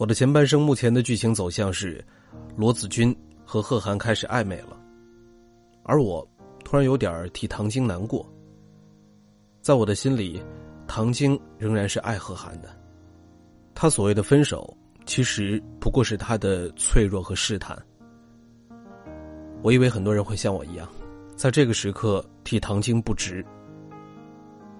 [0.00, 2.02] 我的前半生目前的剧情走向是，
[2.56, 3.14] 罗子君
[3.44, 4.74] 和贺涵开始暧昧了，
[5.82, 6.26] 而我
[6.64, 8.26] 突然有点替唐晶难过。
[9.60, 10.42] 在我的心里，
[10.86, 12.70] 唐晶仍然是爱贺涵的。
[13.74, 14.74] 他所谓的分手，
[15.04, 17.78] 其实不过是他的脆弱和试探。
[19.60, 20.88] 我以为很多人会像我一样，
[21.36, 23.44] 在这个时刻替唐晶不值。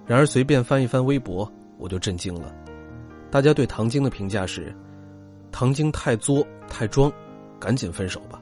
[0.06, 2.56] 然而随便翻一翻微博，我就震惊了，
[3.30, 4.74] 大家对唐晶的评价是。
[5.52, 7.12] 唐晶太作太装，
[7.58, 8.40] 赶紧分手吧。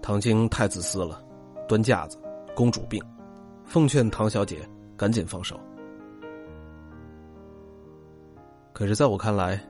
[0.00, 1.22] 唐晶太自私了，
[1.68, 2.16] 端架子，
[2.54, 3.02] 公主病，
[3.64, 4.58] 奉劝唐小姐
[4.96, 5.58] 赶紧放手。
[8.72, 9.60] 可是，在我看来，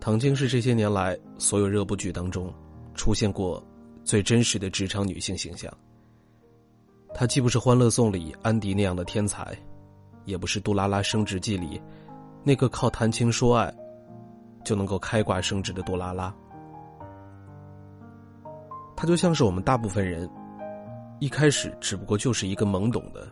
[0.00, 2.52] 唐晶是这些年来所有热播剧当中
[2.94, 3.62] 出现过
[4.02, 5.72] 最真实的职场女性形象。
[7.14, 9.56] 她既不是《欢乐颂》里安迪那样的天才，
[10.24, 11.80] 也不是《杜拉拉升职记》里
[12.42, 13.72] 那个靠谈情说爱。
[14.64, 16.34] 就能够开挂升职的多拉拉，
[18.96, 20.28] 他就像是我们大部分人，
[21.20, 23.28] 一开始只不过就是一个懵懂的、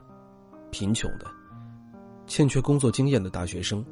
[0.71, 1.27] 贫穷的、
[2.27, 3.85] 欠缺工作经验的大学生，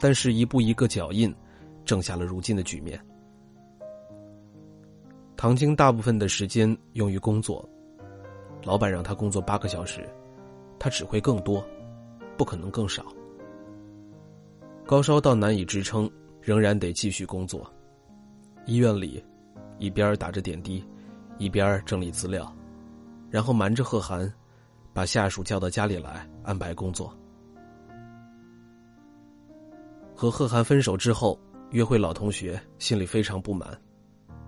[0.00, 1.34] 但是一步一个脚印，
[1.84, 3.00] 挣下了如今的局面。
[5.36, 7.68] 唐晶大部分的时间用于工作，
[8.64, 10.08] 老板让他工作八个小时，
[10.78, 11.64] 他只会更多，
[12.36, 13.04] 不可能更少。
[14.86, 16.08] 高烧到难以支撑，
[16.40, 17.68] 仍然得继续工作。
[18.66, 19.22] 医院里，
[19.80, 20.84] 一边打着点滴，
[21.38, 22.54] 一边整理资料，
[23.28, 24.32] 然后瞒着贺涵，
[24.92, 27.12] 把下属叫到家里来安排工作。
[30.14, 31.36] 和贺涵分手之后，
[31.72, 33.76] 约会老同学心里非常不满，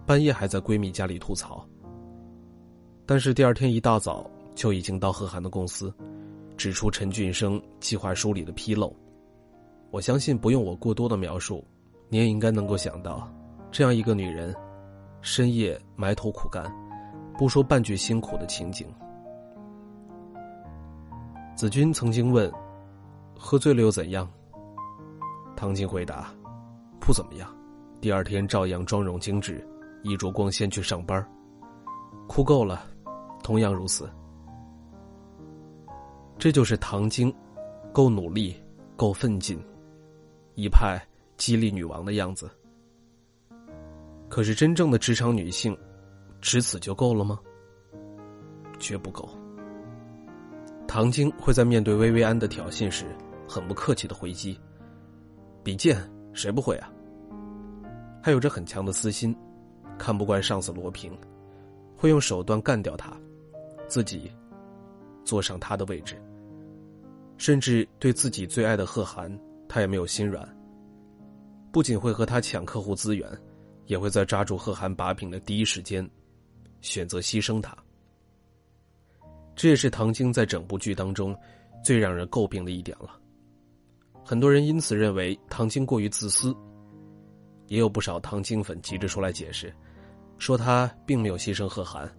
[0.06, 1.68] 半夜还在闺蜜家里吐槽。
[3.04, 5.92] 但是第二天一大早就已经到贺涵的公司，
[6.56, 8.94] 指出陈俊生计划书里的纰漏。
[9.90, 11.64] 我相信不用我过多的描述，
[12.08, 13.26] 你也应该能够想到，
[13.70, 14.54] 这样一个女人，
[15.22, 16.70] 深夜埋头苦干，
[17.38, 18.86] 不说半句辛苦的情景。
[21.56, 22.52] 子君曾经问
[23.36, 24.28] ：“喝醉了又怎样？”
[25.56, 26.32] 唐晶回答
[27.00, 27.48] ：“不怎么样。”
[28.00, 29.66] 第二天照样妆容精致，
[30.04, 31.26] 衣着光鲜去上班。
[32.28, 32.84] 哭够了，
[33.42, 34.08] 同样如此。
[36.38, 37.34] 这就是唐晶，
[37.92, 38.54] 够努力，
[38.94, 39.58] 够奋进。
[40.58, 41.00] 一派
[41.36, 42.50] 激励女王的样子，
[44.28, 45.78] 可是真正的职场女性，
[46.40, 47.38] 只此就够了吗？
[48.80, 49.30] 绝不够。
[50.88, 53.06] 唐晶会在面对薇薇安的挑衅时，
[53.48, 54.58] 很不客气的回击
[55.62, 55.96] ：“比剑
[56.32, 56.90] 谁不会啊？”
[58.20, 59.32] 还有着很强的私心，
[59.96, 61.16] 看不惯上司罗平，
[61.96, 63.16] 会用手段干掉他，
[63.86, 64.28] 自己
[65.24, 66.20] 坐上他的位置，
[67.36, 69.32] 甚至对自己最爱的贺涵。
[69.68, 70.48] 他也没有心软。
[71.70, 73.30] 不仅会和他抢客户资源，
[73.86, 76.08] 也会在抓住贺涵把柄的第一时间，
[76.80, 77.76] 选择牺牲他。
[79.54, 81.36] 这也是唐晶在整部剧当中
[81.84, 83.20] 最让人诟病的一点了。
[84.24, 86.54] 很多人因此认为唐晶过于自私，
[87.66, 89.74] 也有不少唐晶粉急着出来解释，
[90.38, 92.10] 说他并没有牺牲贺涵，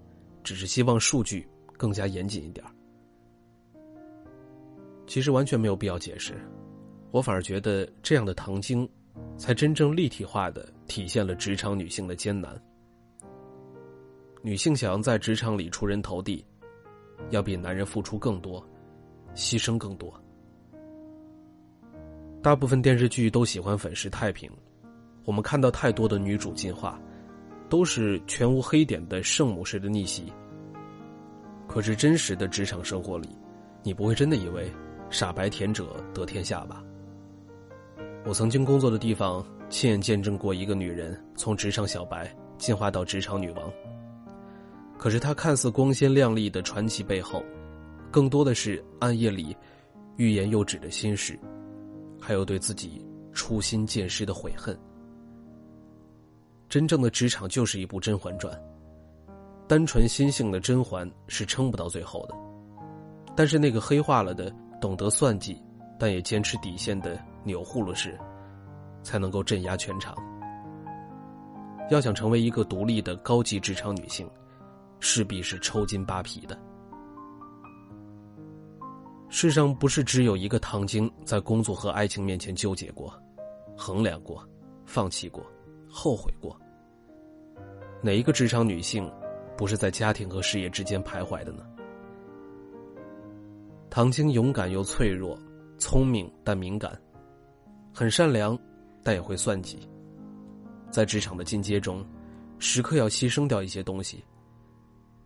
[0.43, 2.65] 只是希望数据更加严谨一点。
[5.07, 6.35] 其实完全没有必要解释。
[7.11, 8.87] 我反而觉得这样的唐晶，
[9.37, 12.59] 才真正立体化的体现了职场女性的艰难。
[14.41, 16.45] 女性想要在职场里出人头地，
[17.31, 18.65] 要比男人付出更多，
[19.35, 20.13] 牺牲更多。
[22.41, 24.49] 大部分电视剧都喜欢粉饰太平，
[25.25, 26.97] 我们看到太多的女主进化，
[27.67, 30.31] 都是全无黑点的圣母式的逆袭。
[31.67, 33.29] 可是真实的职场生活里，
[33.83, 34.71] 你不会真的以为
[35.09, 36.81] 傻白甜者得天下吧？
[38.25, 43.71] 我曾经工作的地方，亲眼见证过一个女人从职场小白进化到职场女王。
[44.97, 47.41] 可是她看似光鲜亮丽的传奇背后，
[48.11, 49.55] 更多的是暗夜里
[50.17, 51.39] 欲言又止的心事，
[52.19, 54.77] 还有对自己初心渐失的悔恨。
[56.67, 58.53] 真正的职场就是一部《甄嬛传》，
[59.65, 62.35] 单纯心性的甄嬛是撑不到最后的，
[63.35, 65.59] 但是那个黑化了的、懂得算计，
[65.97, 67.19] 但也坚持底线的。
[67.43, 68.17] 钮祜禄氏，
[69.03, 70.15] 才能够镇压全场。
[71.89, 74.29] 要想成为一个独立的高级职场女性，
[74.99, 76.57] 势必是抽筋扒皮的。
[79.29, 83.13] 世上不是只有一个唐晶在工作和爱情面前纠结过、
[83.77, 84.43] 衡量过、
[84.85, 85.45] 放弃过、
[85.89, 86.59] 后悔过。
[88.01, 89.11] 哪一个职场女性，
[89.57, 91.63] 不是在家庭和事业之间徘徊的呢？
[93.89, 95.37] 唐晶勇敢又脆弱，
[95.77, 96.99] 聪明但敏感。
[97.93, 98.57] 很善良，
[99.03, 99.79] 但也会算计，
[100.91, 102.05] 在职场的进阶中，
[102.57, 104.23] 时刻要牺牲掉一些东西。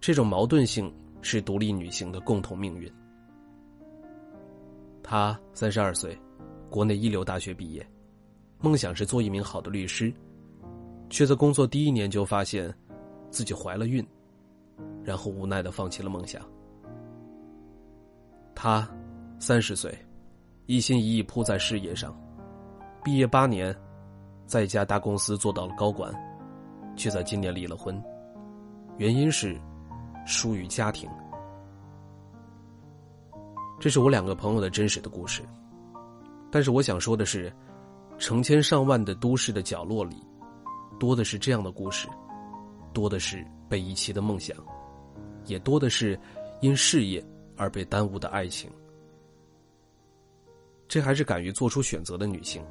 [0.01, 2.91] 这种矛盾性是独立女性的共同命运。
[5.01, 6.17] 她三十二岁，
[6.69, 7.85] 国内一流大学毕业，
[8.59, 10.13] 梦想是做一名好的律师，
[11.09, 12.73] 却在工作第一年就发现
[13.29, 14.05] 自己怀了孕，
[15.03, 16.41] 然后无奈的放弃了梦想。
[18.55, 18.89] 她
[19.39, 19.93] 三十岁，
[20.65, 22.17] 一心一意扑在事业上，
[23.03, 23.75] 毕业八年。
[24.45, 26.13] 在一家大公司做到了高管，
[26.97, 27.99] 却在今年离了婚，
[28.97, 29.59] 原因是
[30.27, 31.09] 疏于家庭。
[33.79, 35.41] 这是我两个朋友的真实的故事，
[36.51, 37.51] 但是我想说的是，
[38.19, 40.17] 成千上万的都市的角落里，
[40.99, 42.07] 多的是这样的故事，
[42.91, 44.55] 多的是被遗弃的梦想，
[45.45, 46.19] 也多的是
[46.59, 48.69] 因事业而被耽误的爱情。
[50.87, 52.61] 这还是敢于做出选择的女性。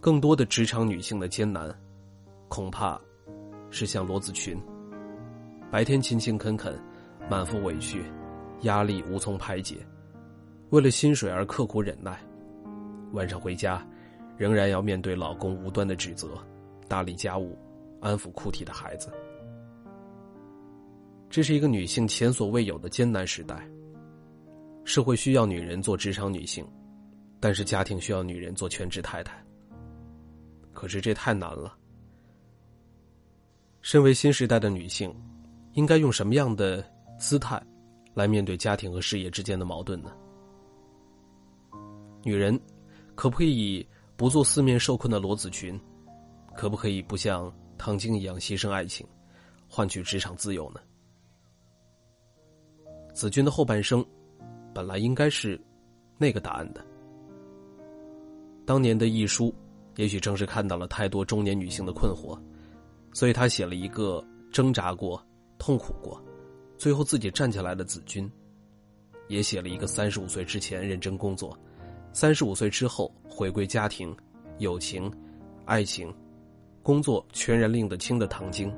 [0.00, 1.74] 更多的职场女性的艰难，
[2.48, 3.00] 恐怕
[3.70, 4.56] 是像罗子群，
[5.70, 6.78] 白天勤勤恳恳，
[7.28, 8.04] 满腹委屈，
[8.62, 9.76] 压力无从排解，
[10.70, 12.18] 为了薪水而刻苦忍耐，
[13.12, 13.84] 晚上回家，
[14.36, 16.38] 仍然要面对老公无端的指责，
[16.86, 17.58] 打理家务，
[18.00, 19.10] 安抚哭啼的孩子。
[21.28, 23.68] 这是一个女性前所未有的艰难时代。
[24.84, 26.66] 社会需要女人做职场女性，
[27.40, 29.44] 但是家庭需要女人做全职太太。
[30.78, 31.76] 可是这太难了。
[33.82, 35.12] 身为新时代的女性，
[35.72, 36.88] 应该用什么样的
[37.18, 37.60] 姿态
[38.14, 40.12] 来面对家庭和事业之间的矛盾呢？
[42.22, 42.56] 女人
[43.16, 43.84] 可不可以
[44.16, 45.76] 不做四面受困的罗子群？
[46.54, 49.04] 可不可以不像唐晶一样牺牲爱情，
[49.68, 50.80] 换取职场自由呢？
[53.12, 54.06] 子君的后半生，
[54.72, 55.60] 本来应该是
[56.18, 56.86] 那个答案的。
[58.64, 59.52] 当年的一书。
[59.98, 62.38] 也许正是看到了太多中年女性的困惑，
[63.12, 65.20] 所以他写了一个挣扎过、
[65.58, 66.22] 痛苦过，
[66.76, 68.30] 最后自己站起来的子君，
[69.26, 71.58] 也写了一个三十五岁之前认真工作，
[72.12, 74.16] 三十五岁之后回归家庭、
[74.58, 75.12] 友情、
[75.64, 76.14] 爱情、
[76.80, 78.72] 工作全然拎得清的唐晶。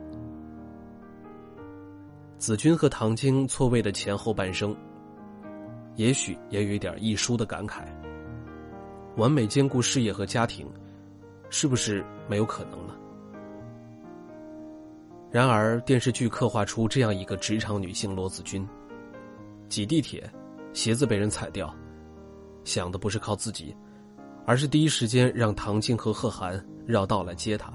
[2.38, 4.74] 子君和唐晶错位的前后半生，
[5.96, 7.84] 也许也有一点一书的感慨：
[9.18, 10.66] 完美兼顾事业和家庭。
[11.50, 12.96] 是不是没有可能了？
[15.30, 18.66] 然而电视剧刻画出这样一个职场女性罗子君，
[19.68, 20.28] 挤地铁，
[20.72, 21.72] 鞋子被人踩掉，
[22.64, 23.76] 想的不是靠自己，
[24.46, 27.72] 而是第一时间让唐静和贺涵绕道来接她。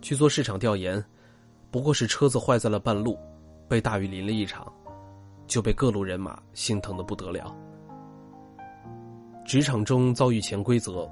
[0.00, 1.04] 去做市场调研，
[1.70, 3.18] 不过是车子坏在了半路，
[3.68, 4.72] 被大雨淋了一场，
[5.46, 7.54] 就被各路人马心疼的不得了。
[9.44, 11.08] 职场中遭遇潜规则。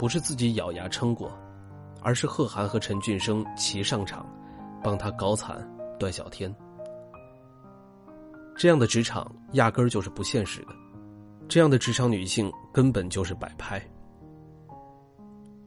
[0.00, 1.30] 不是自己咬牙撑过，
[2.00, 4.26] 而是贺涵和陈俊生齐上场，
[4.82, 6.50] 帮他搞惨段小天。
[8.56, 10.68] 这样的职场压根儿就是不现实的，
[11.48, 13.78] 这样的职场女性根本就是摆拍。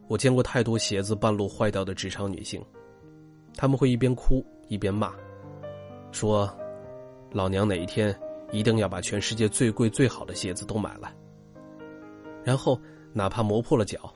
[0.07, 2.59] 我见过太多鞋子半路坏掉的职场女性，
[3.55, 5.13] 他们会一边哭一边骂，
[6.11, 6.51] 说
[7.29, 8.19] ：“老娘哪一天
[8.51, 11.13] 一定要把全世界最贵最好的鞋子都买来。”
[12.43, 12.81] 然后
[13.13, 14.11] 哪怕磨破了脚。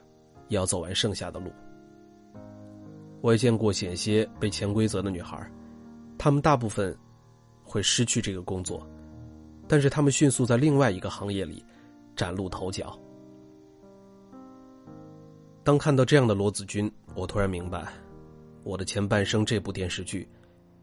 [0.48, 1.50] 也要走完剩下的路。
[3.20, 5.50] 我也见过险些被潜规则的女孩，
[6.16, 6.96] 她们大部分
[7.64, 8.86] 会失去这个工作，
[9.66, 11.64] 但是她们迅速在另外一个行业里
[12.14, 12.98] 崭露头角。
[15.64, 17.80] 当看到这样的罗子君，我突然明白，
[18.62, 20.26] 《我的前半生》这部电视剧，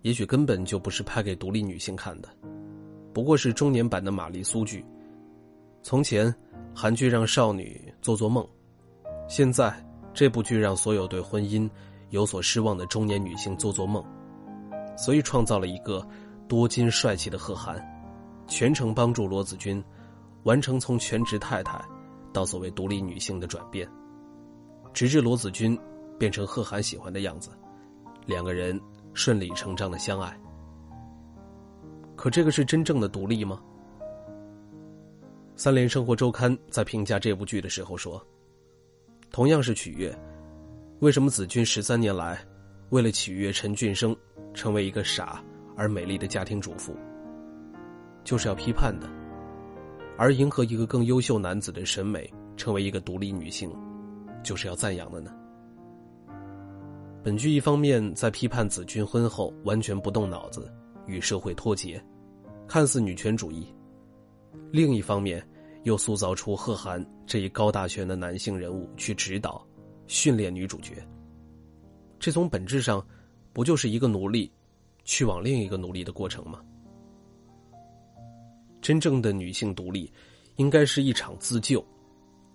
[0.01, 2.29] 也许根本就不是拍给独立女性看的，
[3.13, 4.85] 不过是中年版的玛丽苏剧。
[5.81, 6.31] 从前，
[6.75, 8.47] 韩剧让少女做做梦。
[9.27, 9.73] 现在，
[10.13, 11.69] 这部剧让所有对婚姻
[12.11, 14.03] 有所失望的中年女性做做梦，
[14.95, 16.07] 所以创造了一个
[16.47, 17.75] 多金帅气的贺涵，
[18.47, 19.83] 全程帮助罗子君
[20.43, 21.83] 完成从全职太太
[22.31, 23.89] 到所谓独立女性的转变，
[24.93, 25.77] 直至罗子君
[26.19, 27.49] 变成贺涵喜欢的样子，
[28.27, 28.79] 两个人
[29.15, 30.39] 顺理成章的相爱。
[32.15, 33.59] 可这个是真正的独立吗？
[35.55, 38.23] 三联生活周刊在评价这部剧的时候说。
[39.35, 40.17] 同样是取悦，
[40.99, 42.39] 为什么子君十三年来，
[42.91, 44.15] 为了取悦陈俊生，
[44.53, 45.43] 成为一个傻
[45.75, 46.95] 而美丽的家庭主妇，
[48.23, 49.05] 就是要批判的；
[50.17, 53.69] 而迎合一个更优秀男子的审美，成为一个独立女性，
[54.41, 55.35] 就是要赞扬的呢？
[57.21, 60.73] 本剧一方面在批判子君婚后完全不动脑子，
[61.07, 62.01] 与社会脱节，
[62.69, 63.65] 看似女权主义；
[64.71, 65.45] 另一方面。
[65.85, 69.65] 又塑造出贺涵这一高大全的男性人物去指导、
[70.07, 70.95] 训练女主角。
[72.19, 73.05] 这从本质上
[73.53, 74.51] 不就是一个奴隶
[75.03, 76.59] 去往另一个奴隶的过程吗？
[78.81, 80.11] 真正的女性独立，
[80.55, 81.85] 应该是一场自救，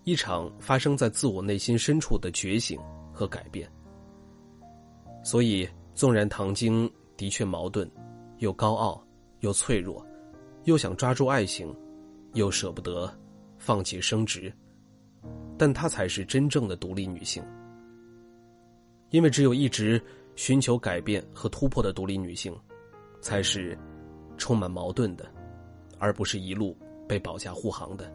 [0.04, 2.80] 一场发生在自我内心深处的觉醒
[3.12, 3.70] 和改变。
[5.22, 7.88] 所以，纵然唐晶的确矛盾，
[8.38, 9.04] 又高傲，
[9.40, 10.04] 又脆弱，
[10.64, 11.72] 又想抓住爱情，
[12.34, 13.12] 又舍不得
[13.58, 14.52] 放弃升职，
[15.58, 17.42] 但她才是真正的独立女性。
[19.10, 20.00] 因为只有一直
[20.36, 22.56] 寻求改变和突破的独立女性，
[23.20, 23.76] 才是
[24.38, 25.28] 充满矛盾的，
[25.98, 26.76] 而不是一路
[27.08, 28.10] 被保驾护航的。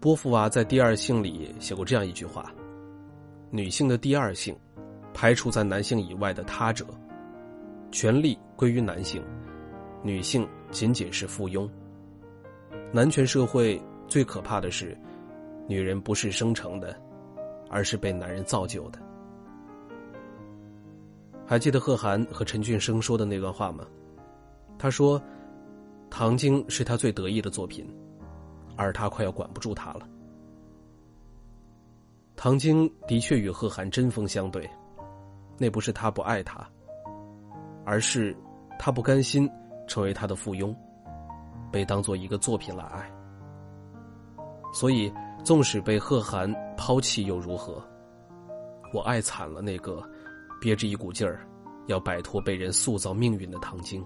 [0.00, 2.52] 波伏娃在《第二性》里写过这样一句话
[3.50, 4.56] ：“女性的第二性，
[5.12, 6.86] 排除在男性以外的他者，
[7.90, 9.22] 权力归于男性，
[10.06, 11.68] 女性仅仅是附庸。
[12.92, 14.96] 男权社会最可怕的是，
[15.66, 16.96] 女人不是生成的。”
[17.68, 19.00] 而是被男人造就的。
[21.44, 23.84] 还记得贺涵和陈俊生说的那段话吗？
[24.78, 25.20] 他说
[26.08, 27.84] ：“唐晶是他最得意的作品，
[28.76, 30.08] 而他快要管不住他了。”
[32.36, 34.70] 唐晶的确与贺涵针锋相对，
[35.58, 36.64] 那不是他不爱他，
[37.84, 38.32] 而是
[38.78, 39.50] 他不甘心
[39.86, 40.74] 成为他的附庸，
[41.70, 43.10] 被当做一个作品来爱。
[44.72, 45.12] 所以。
[45.44, 47.80] 纵使被贺涵抛弃又如何？
[48.92, 50.02] 我爱惨了那个
[50.60, 51.46] 憋着一股劲儿
[51.86, 54.04] 要摆脱被人塑造命运的唐晶。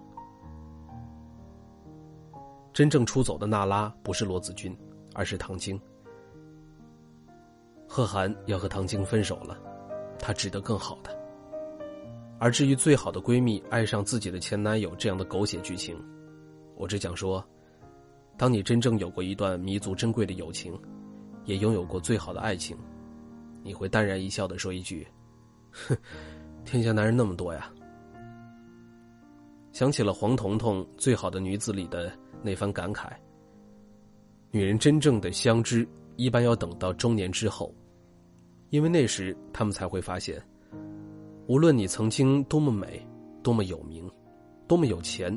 [2.74, 4.76] 真正出走的娜拉不是罗子君，
[5.14, 5.80] 而是唐晶。
[7.88, 9.56] 贺涵要和唐晶分手了，
[10.18, 11.19] 她值得更好的。
[12.40, 15.96] 而至于最好的闺蜜爱上自己的前男友这样的狗血剧情，
[16.74, 17.44] 我只想说：
[18.36, 20.76] 当你真正有过一段弥足珍贵的友情。
[21.46, 22.76] 也拥有过最好的爱情，
[23.64, 25.04] 你会淡然一笑的说一句
[25.72, 25.96] ：“哼，
[26.66, 27.72] 天下男人那么多呀。”
[29.72, 33.08] 想起了黄彤彤《最好的女子》里的那番感慨
[34.52, 37.74] ：“女人真正的相知，一般要等到中年之后，
[38.68, 40.40] 因为那时他们才会发现，
[41.50, 43.04] 无论你曾经多么美、
[43.42, 44.08] 多么有名、
[44.68, 45.36] 多么有钱，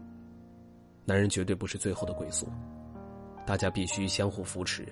[1.05, 2.47] 男人绝对不是最后的归宿，
[3.47, 4.87] 大家必须相互扶持。”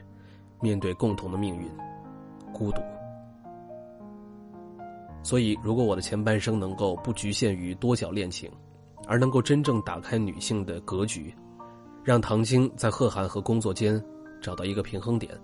[0.59, 1.69] 面对共同的命运，
[2.51, 2.81] 孤独。
[5.21, 8.49] 所以，如果我的前半生能够不局限于多角恋情，
[9.05, 11.31] 而能够真正打开女性的格局，
[12.03, 14.03] 让唐晶在贺涵和工作间
[14.41, 15.39] 找到一个平衡点，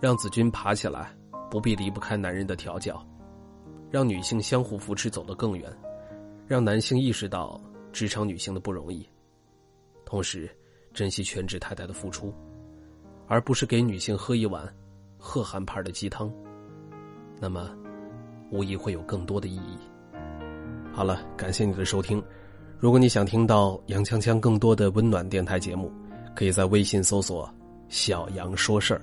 [0.00, 1.14] 让子君爬起来
[1.50, 3.06] 不必离不开男人的调教，
[3.94, 5.72] 让女性相互扶持走得更远，
[6.48, 7.60] 让男性意识到
[7.92, 9.08] 职场女性的不容易，
[10.04, 10.50] 同时
[10.92, 12.34] 珍惜全职太太的付出。
[13.28, 14.68] 而不是给女性喝一碗
[15.16, 16.28] 贺涵牌的鸡汤，
[17.40, 17.70] 那么
[18.50, 19.78] 无疑会有更多的意义。
[20.92, 22.20] 好了，感谢你的收听。
[22.80, 25.88] 如果你想听到杨锵锵更多的温暖电台节目，
[26.34, 27.48] 可以在微信搜索
[27.88, 29.02] “小杨说事儿”。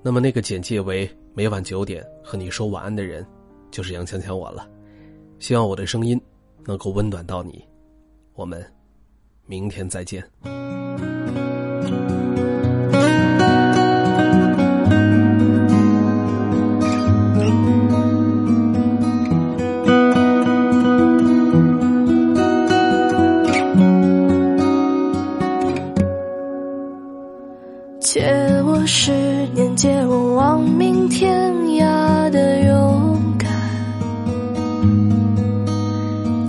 [0.00, 3.22] 那么那个简介为每晚九点和你说晚安的人，
[3.76, 4.66] 就是杨锵锵我了。
[5.38, 6.18] 希望我的声音
[6.64, 7.62] 能够温暖到你。
[8.32, 8.64] 我们
[9.44, 10.26] 明天再见。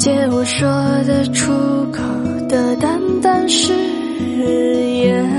[0.07, 0.65] 借我说
[1.05, 1.51] 得出
[1.91, 2.01] 口
[2.47, 3.73] 的淡淡誓
[5.03, 5.29] 言，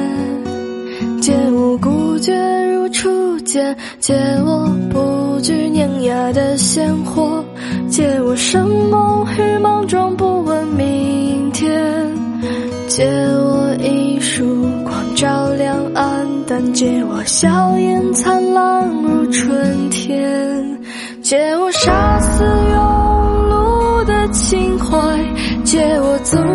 [1.23, 2.35] 借我孤绝
[2.71, 7.43] 如初见，借我不惧碾压的鲜活，
[7.89, 11.73] 借我生猛与莽撞，不问明天。
[12.89, 20.79] 借我一束光照亮暗淡，借我笑颜灿烂如春天。
[21.23, 22.45] 借我杀死
[25.65, 26.48] 借我纵。